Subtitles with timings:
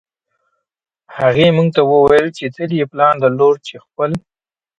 [1.17, 4.11] هغې موږ ته وویل تل یې پلان درلود چې له خپل